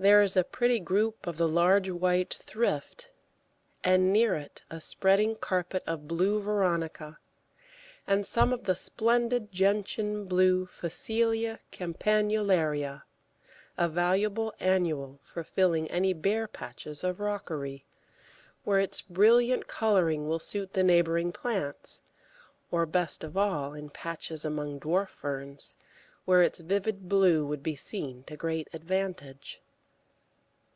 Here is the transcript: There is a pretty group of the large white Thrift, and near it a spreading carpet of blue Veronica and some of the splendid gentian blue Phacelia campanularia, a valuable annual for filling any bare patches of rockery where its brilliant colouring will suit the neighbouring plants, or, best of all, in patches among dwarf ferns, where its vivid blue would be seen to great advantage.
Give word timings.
There 0.00 0.22
is 0.22 0.36
a 0.36 0.44
pretty 0.44 0.78
group 0.78 1.26
of 1.26 1.38
the 1.38 1.48
large 1.48 1.90
white 1.90 2.32
Thrift, 2.32 3.10
and 3.82 4.12
near 4.12 4.36
it 4.36 4.62
a 4.70 4.80
spreading 4.80 5.34
carpet 5.34 5.82
of 5.88 6.06
blue 6.06 6.40
Veronica 6.40 7.18
and 8.06 8.24
some 8.24 8.52
of 8.52 8.62
the 8.62 8.76
splendid 8.76 9.50
gentian 9.50 10.26
blue 10.26 10.66
Phacelia 10.66 11.58
campanularia, 11.72 13.02
a 13.76 13.88
valuable 13.88 14.54
annual 14.60 15.18
for 15.24 15.42
filling 15.42 15.90
any 15.90 16.12
bare 16.12 16.46
patches 16.46 17.02
of 17.02 17.18
rockery 17.18 17.84
where 18.62 18.78
its 18.78 19.00
brilliant 19.00 19.66
colouring 19.66 20.28
will 20.28 20.38
suit 20.38 20.74
the 20.74 20.84
neighbouring 20.84 21.32
plants, 21.32 22.02
or, 22.70 22.86
best 22.86 23.24
of 23.24 23.36
all, 23.36 23.74
in 23.74 23.90
patches 23.90 24.44
among 24.44 24.78
dwarf 24.78 25.08
ferns, 25.08 25.74
where 26.24 26.44
its 26.44 26.60
vivid 26.60 27.08
blue 27.08 27.44
would 27.44 27.64
be 27.64 27.74
seen 27.74 28.22
to 28.28 28.36
great 28.36 28.68
advantage. 28.72 29.60